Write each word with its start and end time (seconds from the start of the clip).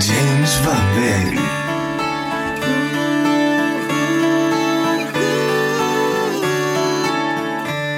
James 0.00 0.60
Babel. 0.64 1.38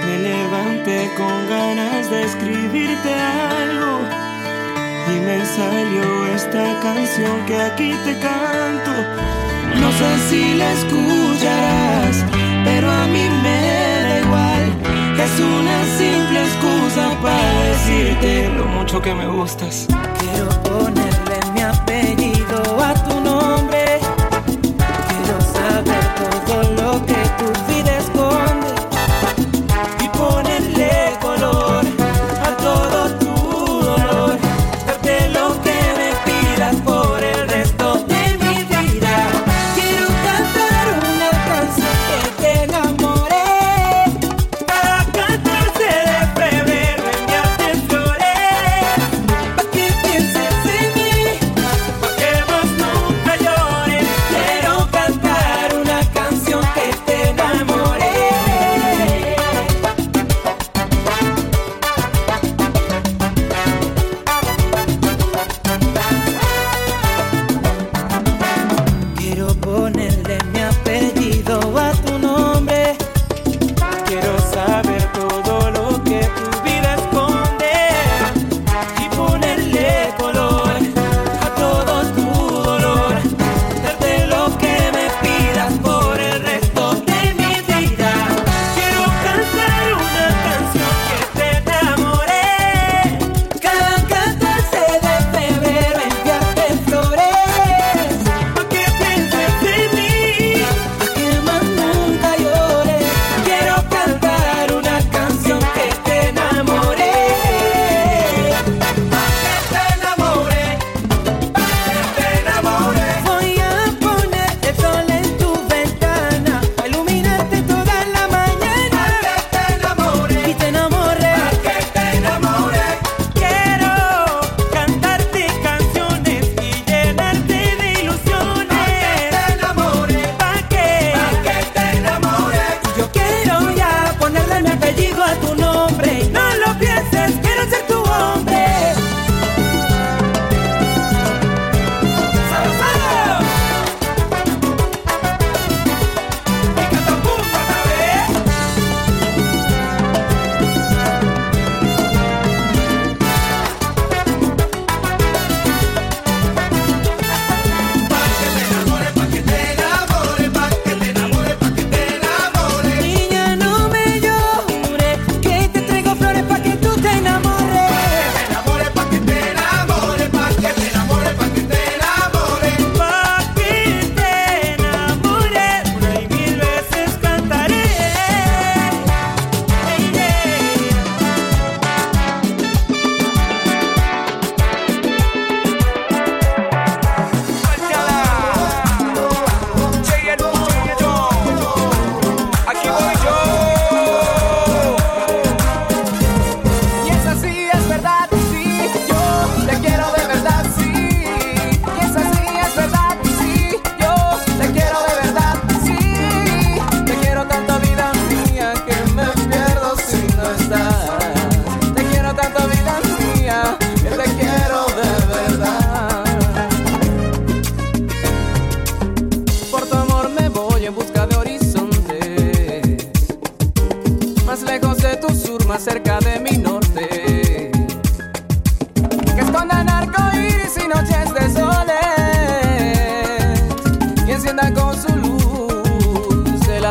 Me 0.05 0.19
levanté 0.19 1.11
con 1.17 1.49
ganas 1.49 2.11
de 2.11 2.25
escribirte 2.25 3.15
algo 3.15 4.01
y 5.07 5.21
me 5.21 5.47
salió 5.47 6.27
esta 6.35 6.81
canción 6.81 7.47
que 7.47 7.57
aquí 7.61 7.95
te 8.05 8.19
canto. 8.19 8.93
No 9.81 9.91
sé 9.93 10.19
si 10.29 10.55
la 10.55 10.73
escucharás, 10.73 12.25
pero 12.65 12.91
a 12.91 13.07
mí 13.07 13.29
me 13.43 13.61
da 14.03 14.21
igual. 14.21 14.65
Es 15.25 15.41
una 15.41 15.85
simple 15.99 16.41
excusa 16.43 17.11
para 17.23 17.61
decirte 17.71 18.49
lo 18.57 18.67
mucho 18.67 19.01
que 19.01 19.15
me 19.15 19.27
gustas. 19.27 19.87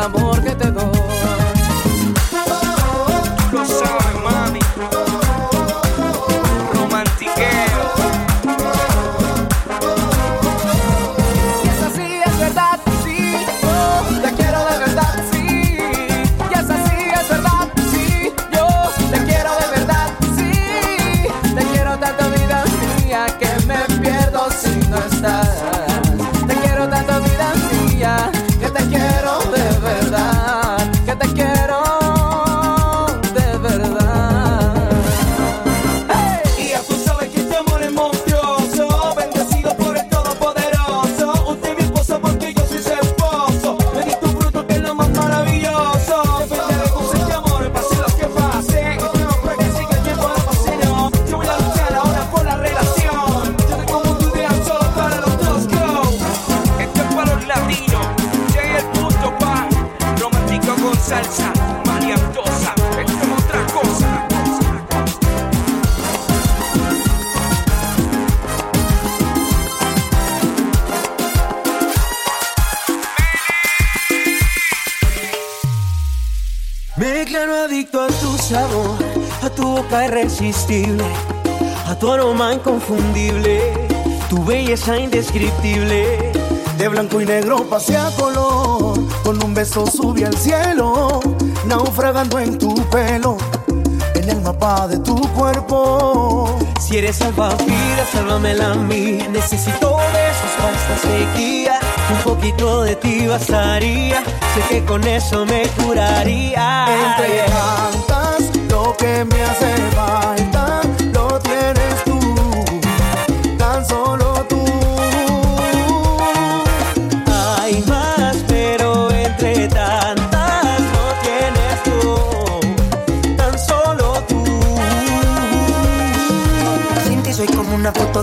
amor 0.04 0.42
que 0.42 0.54
te 0.54 0.73
irresistible, 80.40 81.04
a 81.86 81.94
tu 81.94 82.10
aroma 82.10 82.52
inconfundible, 82.54 83.60
tu 84.28 84.44
belleza 84.44 84.98
indescriptible. 84.98 86.32
De 86.78 86.88
blanco 86.88 87.20
y 87.20 87.24
negro 87.24 87.64
pasea 87.70 88.10
color, 88.18 88.98
con 89.22 89.42
un 89.42 89.54
beso 89.54 89.86
sube 89.86 90.24
al 90.24 90.36
cielo, 90.36 91.20
naufragando 91.66 92.38
en 92.40 92.58
tu 92.58 92.74
pelo, 92.90 93.36
en 94.14 94.28
el 94.28 94.40
mapa 94.40 94.88
de 94.88 94.98
tu 94.98 95.16
cuerpo. 95.34 96.58
Si 96.80 96.98
eres 96.98 97.16
salvavidas, 97.16 98.08
sálvamela 98.12 98.72
a 98.72 98.74
mí. 98.74 99.18
Necesito 99.30 99.96
besos 99.96 100.50
para 100.58 100.72
esta 100.72 101.08
sequía. 101.08 101.78
Un 102.10 102.18
poquito 102.32 102.82
de 102.82 102.96
ti 102.96 103.26
bastaría. 103.26 104.22
Sé 104.54 104.60
que 104.68 104.84
con 104.84 105.06
eso 105.06 105.46
me 105.46 105.62
curaría. 105.68 106.86
Entre 106.88 107.44
que 109.04 109.24
me 109.26 109.42
hace 109.42 109.76
falta 109.94 110.43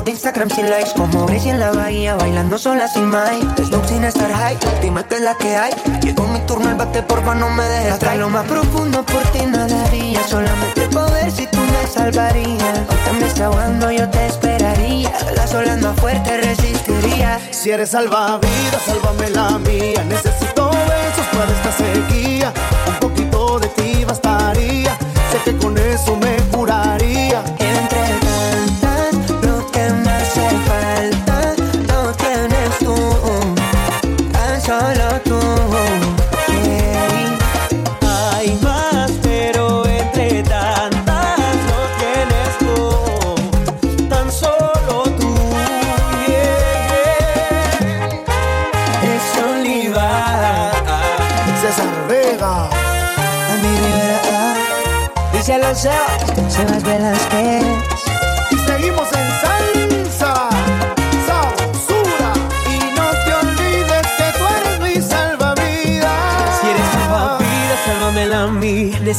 de 0.03 0.12
Instagram 0.12 0.50
sin 0.50 0.69
likes 0.69 0.92
Como 0.95 1.25
Gracie 1.25 1.51
en 1.51 1.59
la 1.59 1.71
bahía 1.71 2.15
bailando 2.15 2.57
sola 2.57 2.88
sin 2.88 3.09
Mike 3.09 3.65
Snoop 3.65 3.86
sin 3.86 4.03
estar 4.03 4.31
high, 4.31 4.57
dime 4.81 5.03
que 5.06 5.15
es 5.15 5.21
la 5.21 5.36
que 5.36 5.56
hay 5.56 5.74
Llegó 6.01 6.27
mi 6.27 6.39
turno, 6.42 6.69
el 6.69 6.75
bate 6.75 7.03
porfa 7.03 7.36
no 7.36 7.50
me 7.50 7.63
dejes 7.63 7.94
Hasta 7.94 8.15
lo 8.15 8.30
más 8.30 8.45
profundo 8.45 9.03
por 9.03 9.24
ti 9.31 9.45
nada 9.45 9.86
haría 9.86 10.24
Solamente 10.27 10.81
poder 10.88 11.31
si 11.31 11.48
tú 11.48 11.57
me 11.59 11.88
salvarías 11.88 12.80
Aunque 12.89 13.19
me 13.19 13.27
está 13.27 13.45
ahogando 13.45 13.92
yo 13.92 14.09
te 14.09 14.25
esperaría 14.27 15.12
Las 15.36 15.53
olas 15.53 15.80
más 15.81 16.00
fuertes 16.00 16.45
resistiría 16.45 17.39
Si 17.51 17.69
eres 17.69 17.92
salvavidas, 17.92 18.81
sálvame 18.86 19.30
la 19.30 19.57
mía. 19.59 20.03
Necesito 20.06 20.71
besos 20.71 21.27
para 21.31 21.51
esta 21.51 21.71
sequía. 21.71 22.53
Un 22.88 22.95
poquito 22.95 23.59
de 23.59 23.68
ti 23.69 24.03
bastaría. 24.06 24.98
Sé 25.31 25.38
que 25.45 25.57
con 25.57 25.77
eso 25.77 26.15
me 26.15 26.36
curaría. 26.51 27.30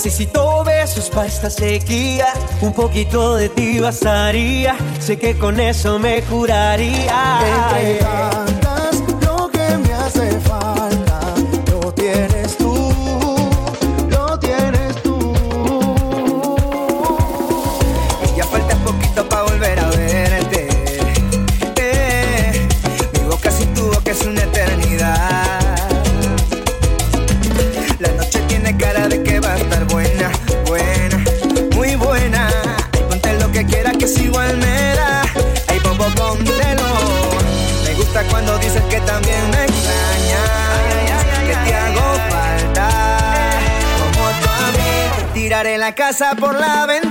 Necesito 0.05 0.65
besos 0.65 1.09
para 1.11 1.29
esta 1.29 1.49
sequía. 1.49 2.27
Un 2.61 2.73
poquito 2.73 3.37
de 3.37 3.49
ti 3.49 3.79
bastaría. 3.79 4.75
Sé 4.99 5.17
que 5.17 5.39
con 5.39 5.61
eso 5.61 5.97
me 6.01 6.23
curaría. 6.23 8.42
Casa 45.95 46.35
por 46.35 46.59
la 46.59 46.87
ventana. 46.87 47.02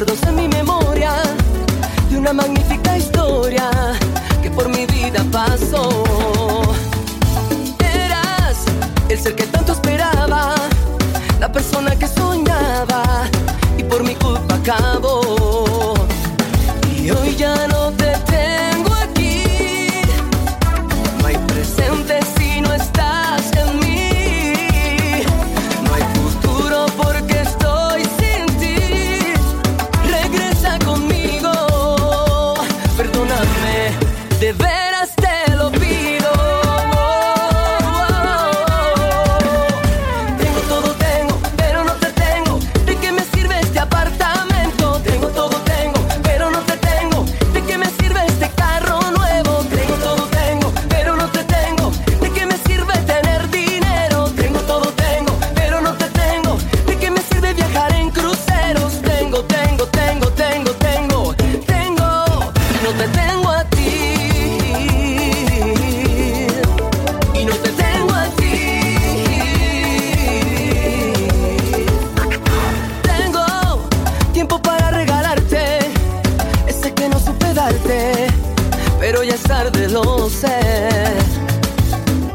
recuerdos 0.00 0.28
en 0.28 0.36
mi 0.36 0.48
memoria 0.48 1.12
de 2.08 2.16
una 2.16 2.32
magnífica 2.32 2.96
historia 2.96 3.70
que 4.42 4.50
por 4.50 4.66
mi 4.68 4.86
vida 4.86 5.22
pasó. 5.30 6.02
Eras 7.78 8.64
el 9.10 9.18
ser 9.18 9.34
que 9.34 9.44
tanto 9.44 9.72
esperaba, 9.72 10.54
la 11.38 11.52
persona 11.52 11.94
que 11.96 12.08
soñaba 12.08 13.28
y 13.76 13.82
por 13.82 14.02
mi 14.02 14.14
culpa 14.14 14.54
acabó. 14.54 15.94
Y 16.96 17.10
hoy 17.10 17.36
ya 17.36 17.54
no 17.68 17.69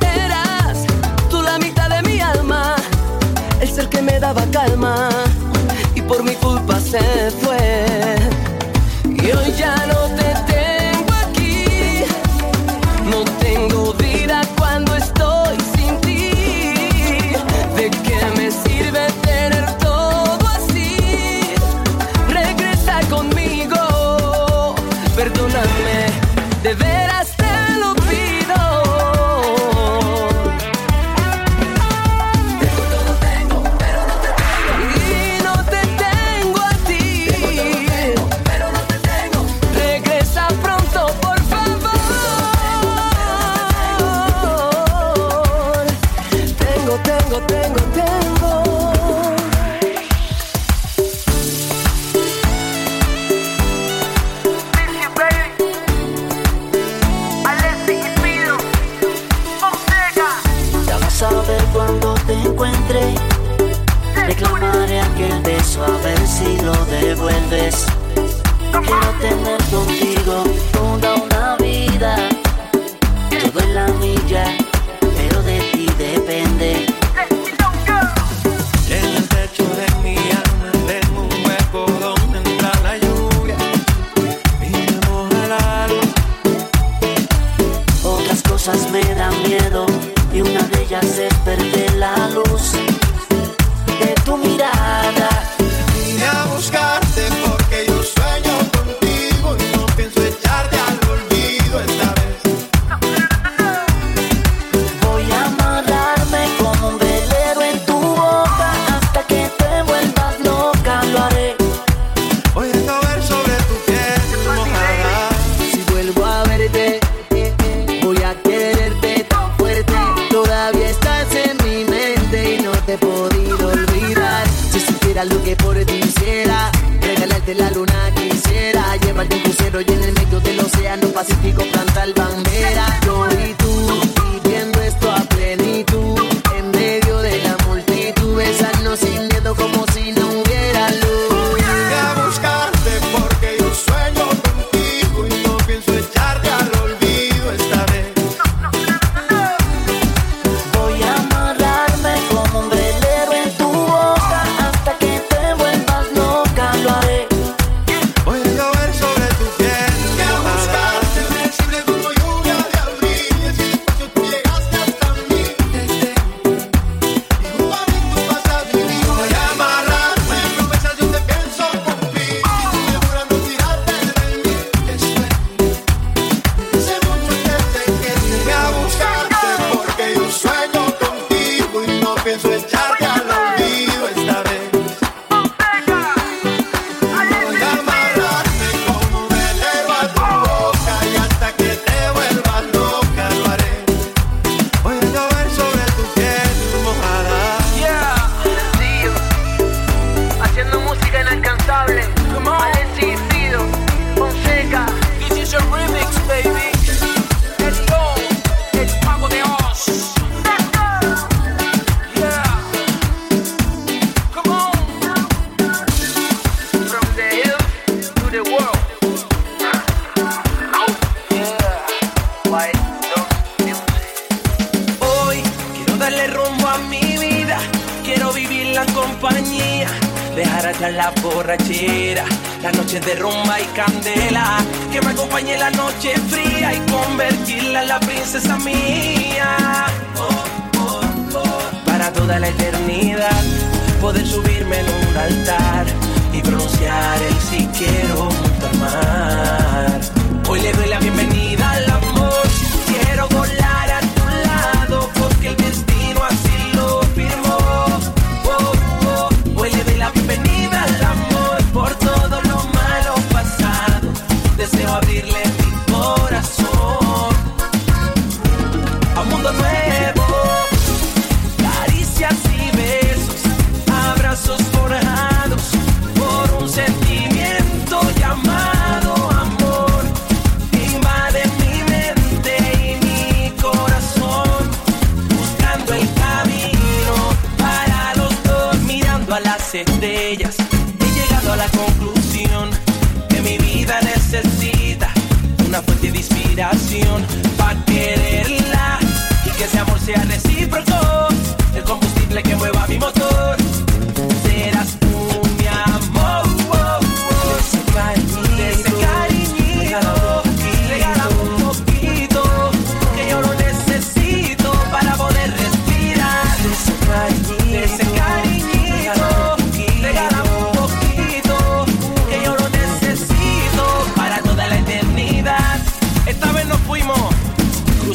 Eras 0.02 0.86
tú 1.30 1.42
la 1.42 1.58
mitad 1.58 1.90
de 1.90 2.02
mi 2.04 2.20
alma, 2.20 2.76
el 3.60 3.70
ser 3.70 3.90
que 3.90 4.02
me 4.02 4.20
daba 4.20 4.44
calma 4.52 5.10
y 5.96 6.02
por 6.02 6.24
mi 6.24 6.36
culpa 6.36 6.80
se 6.80 7.32
fue. 7.42 7.45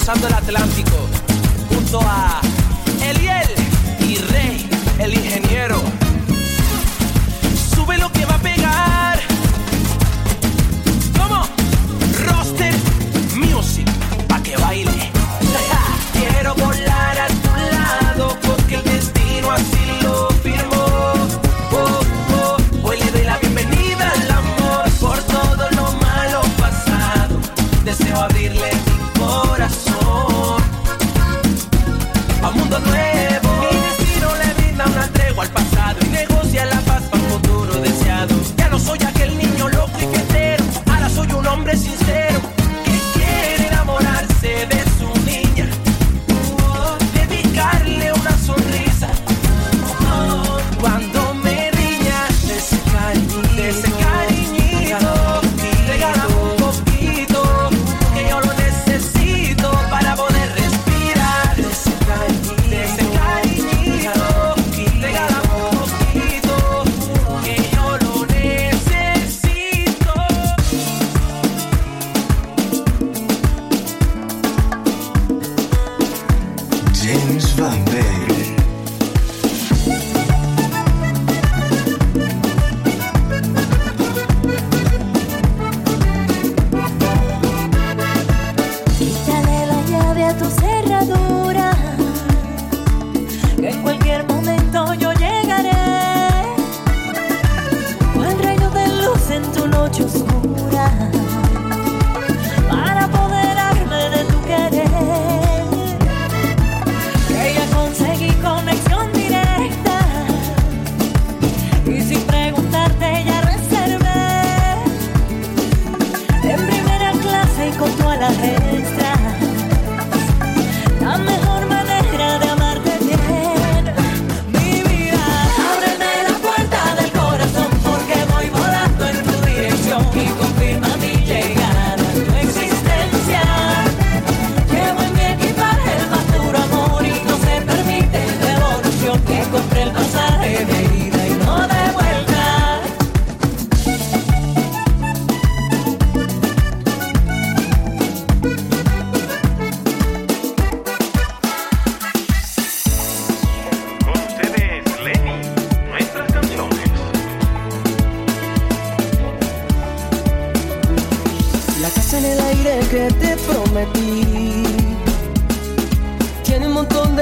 cruzando 0.01 0.29
el 0.29 0.35
Atlántico, 0.35 0.97
junto 1.69 2.01
a 2.01 2.41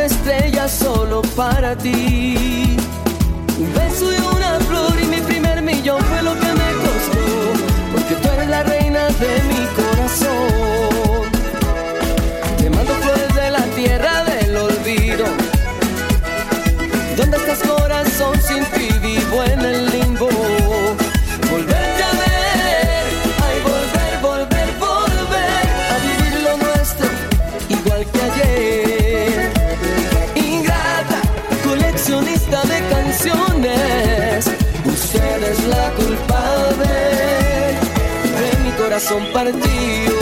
estrella 0.08 0.68
solo 0.68 1.22
para 1.36 1.76
ti. 1.76 2.76
Beso 3.74 4.27
para 39.38 39.52
ti. 39.52 40.17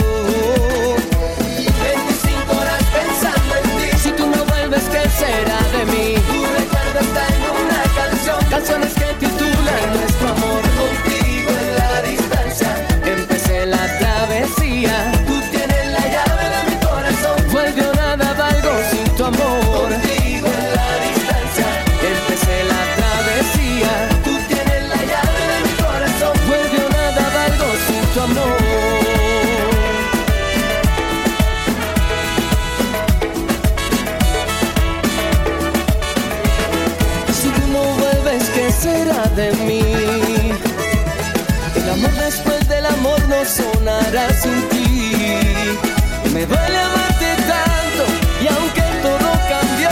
de 39.37 39.51
mí. 39.67 39.81
El 41.75 41.89
amor 41.91 42.11
después 42.15 42.67
del 42.67 42.85
amor 42.87 43.19
no 43.29 43.45
sonará 43.45 44.33
sin 44.33 44.67
ti. 44.69 45.11
Me 46.33 46.43
duele 46.45 46.77
amarte 46.89 47.29
tanto 47.53 48.03
y 48.43 48.47
aunque 48.47 48.81
todo 49.05 49.29
cambió, 49.53 49.89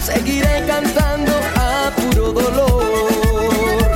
seguiré 0.00 0.64
cantando 0.64 1.32
a 1.56 1.90
puro 1.96 2.32
dolor. 2.32 3.90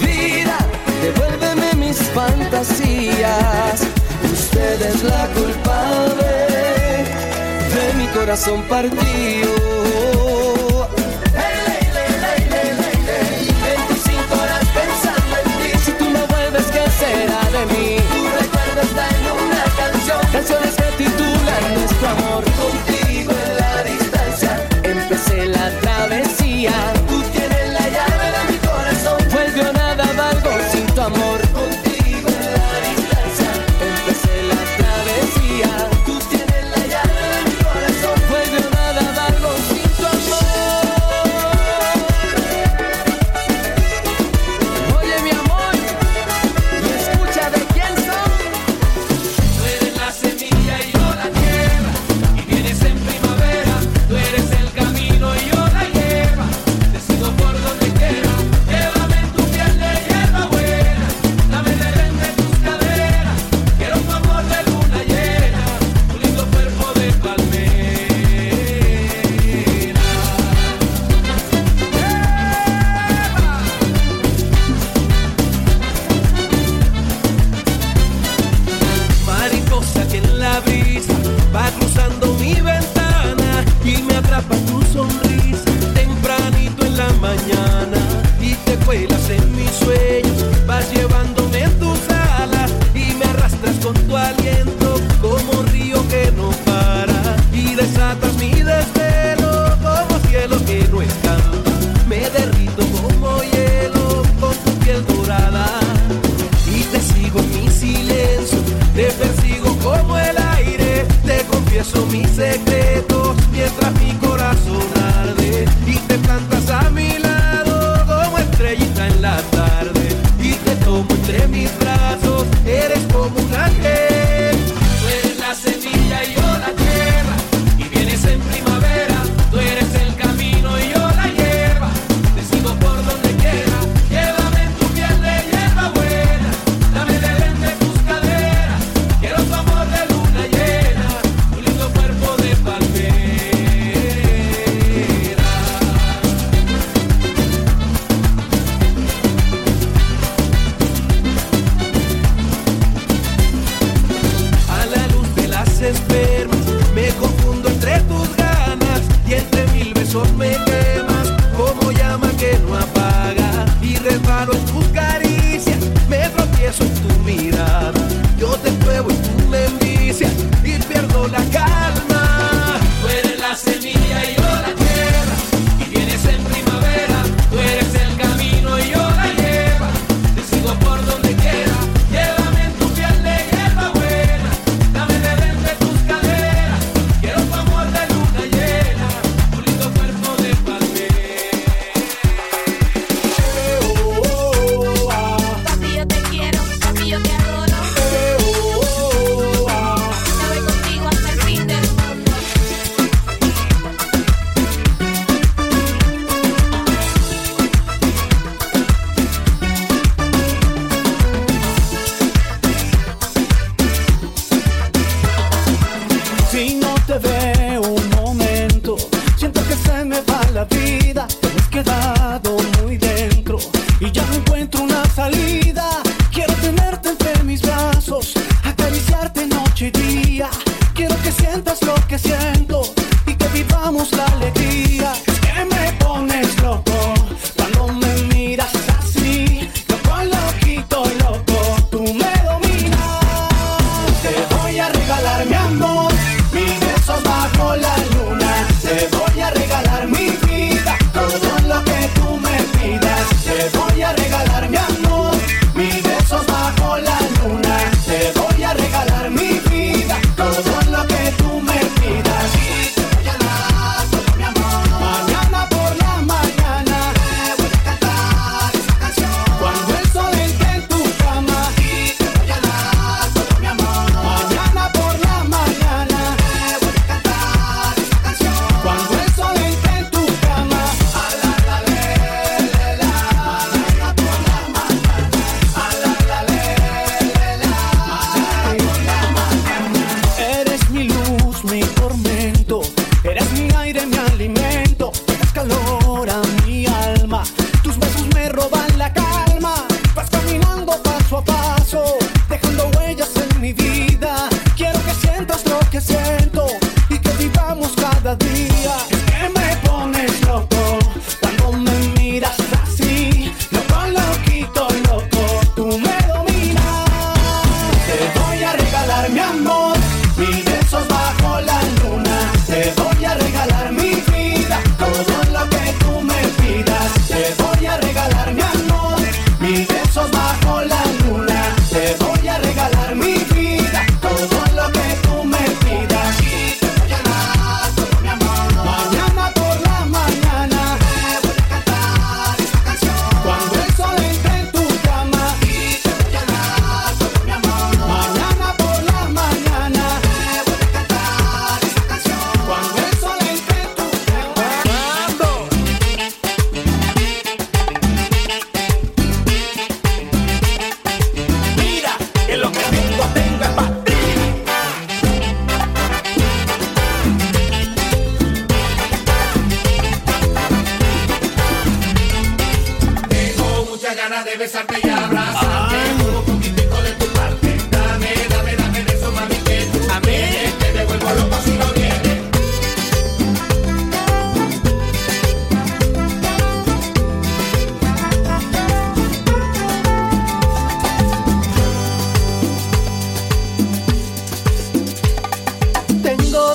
Vida, 0.00 0.58
devuélveme 1.02 1.74
mis 1.74 1.98
fantasías. 2.14 3.80
Usted 4.32 4.82
es 4.82 5.02
la 5.02 5.26
culpable 5.34 6.32
de 7.74 7.94
mi 7.98 8.06
corazón 8.14 8.62
partido. 8.68 10.39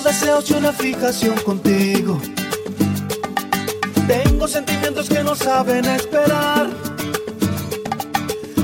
deseos 0.06 0.48
y 0.52 0.54
una 0.54 0.72
fijación 0.72 1.36
contigo. 1.40 2.22
Tengo 4.08 4.48
sentimientos 4.48 5.10
que 5.10 5.24
no 5.24 5.36
saben 5.36 5.84
esperar. 5.86 6.70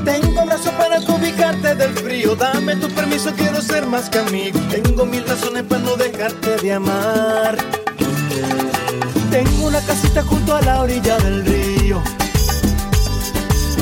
Tengo 0.06 0.46
brazos 0.46 0.72
para 0.74 1.00
ubicarte 1.00 1.74
del 1.74 1.94
frío. 1.96 2.36
Dame 2.36 2.76
tu 2.76 2.88
permiso, 2.90 3.32
quiero 3.36 3.60
ser 3.60 3.88
más 3.88 4.08
que 4.10 4.20
amigo. 4.20 4.60
Tengo 4.70 5.04
mil 5.04 5.28
razones 5.28 5.64
para 5.64 5.82
no 5.82 5.96
dejarte 5.96 6.58
de 6.58 6.74
amar. 6.74 7.58
Tengo 9.32 9.66
una 9.66 9.82
casita 9.82 10.22
junto 10.22 10.56
a 10.56 10.62
la 10.62 10.82
orilla 10.82 11.18
del 11.18 11.44
río. 11.44 12.04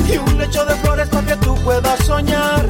Y 0.08 0.16
un 0.16 0.38
lecho 0.38 0.64
de 0.64 0.74
flores 0.76 1.08
para 1.08 1.26
que 1.26 1.36
tú 1.36 1.54
puedas 1.56 2.06
soñar 2.06 2.68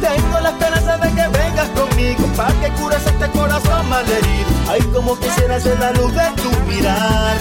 tengo 0.00 0.40
la 0.40 0.50
esperanza 0.50 0.96
de 0.96 1.08
que 1.14 1.28
vengas 1.28 1.68
conmigo 1.70 2.26
para 2.36 2.52
que 2.60 2.72
cures 2.80 3.06
este 3.06 3.30
corazón 3.30 3.88
malherido. 3.88 4.48
Ay, 4.68 4.80
como 4.94 5.18
quisiera 5.18 5.60
ser 5.60 5.78
la 5.78 5.92
luz 5.92 6.12
de 6.14 6.30
tu 6.42 6.50
mirar. 6.68 7.36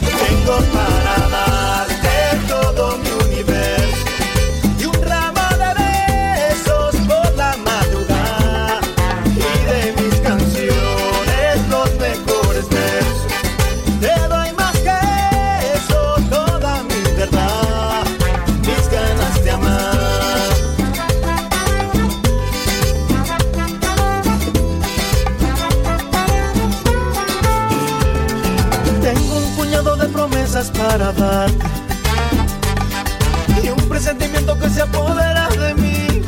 Tengo 0.00 0.56
para 0.72 1.28
darte 1.28 2.46
todo 2.48 2.98
mi 2.98 3.15
cosas 30.66 30.70
para 30.70 31.12
darte. 31.12 31.66
Y 33.62 33.68
un 33.68 33.88
presentimiento 33.88 34.58
que 34.58 34.68
se 34.70 34.82
apodera 34.82 35.48
de 35.48 35.74
mí. 35.74 36.22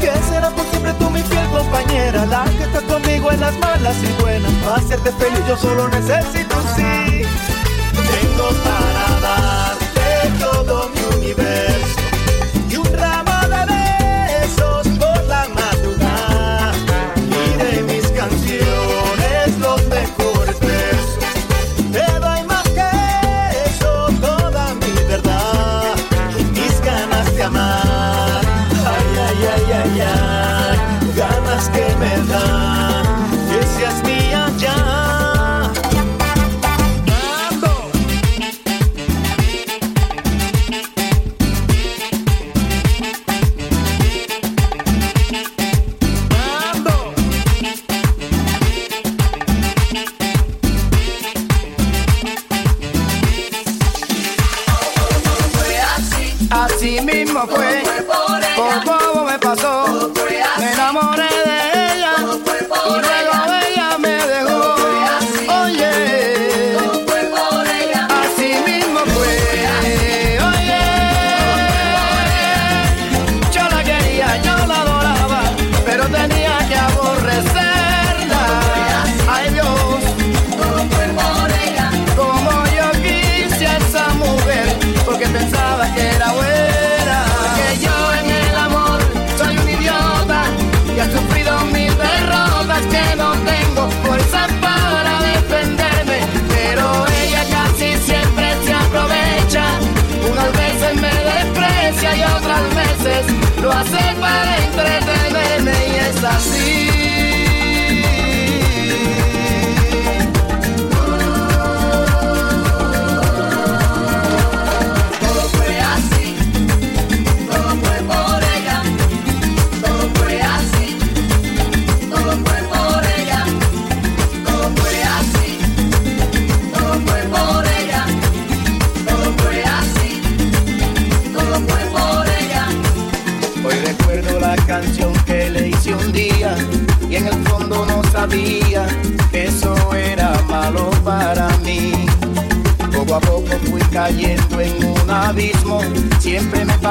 Que 0.00 0.10
será 0.28 0.50
por 0.50 0.64
siempre 0.66 0.92
tú 0.94 1.10
mi 1.10 1.22
fiel 1.22 1.46
compañera, 1.48 2.26
la 2.26 2.44
que 2.44 2.64
está 2.64 2.80
conmigo 2.82 3.30
en 3.30 3.40
las 3.40 3.58
malas 3.58 3.96
y 4.02 4.22
buenas. 4.22 4.52
Para 4.64 4.76
hacerte 4.76 5.12
feliz 5.12 5.40
yo 5.48 5.56
solo 5.56 5.88
necesito 5.88 6.56
un 6.56 6.76
sí. 6.76 7.22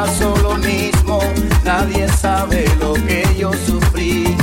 pasó 0.02 0.34
mismo, 0.58 1.20
nadie 1.64 2.08
sabe 2.10 2.66
lo 2.80 2.94
que 2.94 3.24
yo 3.38 3.52
sufrí. 3.68 4.36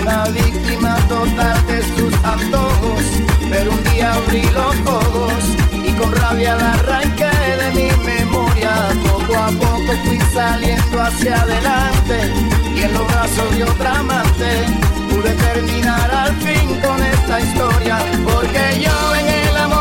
Una 0.00 0.24
víctima 0.28 0.96
total 1.08 1.58
de 1.66 1.78
sus 1.94 2.14
antojos, 2.22 3.04
pero 3.50 3.72
un 3.72 3.82
día 3.90 4.14
abrí 4.14 4.42
los 4.60 4.76
ojos 4.86 5.42
y 5.88 5.90
con 5.98 6.12
rabia 6.12 6.54
la 6.54 6.74
arranqué 6.74 7.32
de 7.62 7.68
mi 7.76 7.88
memoria. 8.04 8.72
Poco 9.08 9.34
a 9.36 9.48
poco 9.48 9.92
fui 10.04 10.20
saliendo 10.32 11.02
hacia 11.02 11.42
adelante 11.42 12.16
y 12.76 12.82
en 12.82 12.92
los 12.92 13.06
brazos 13.08 13.56
de 13.56 13.64
otra 13.64 13.98
amante 13.98 14.50
pude 15.10 15.32
terminar 15.48 16.08
al 16.12 16.32
fin 16.36 16.66
con 16.80 16.98
esta 17.02 17.40
historia, 17.40 17.98
porque 18.24 18.62
yo 18.84 19.16
en 19.16 19.26
el 19.48 19.56
amor 19.56 19.75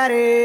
te 0.00 0.06
haré. 0.06 0.39